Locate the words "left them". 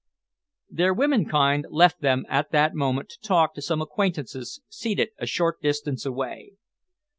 1.69-2.25